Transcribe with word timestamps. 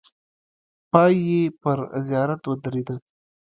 پای 0.91 1.15
یې 1.29 1.41
پر 1.61 1.79
زیارت 2.07 2.41
درېده. 2.63 2.95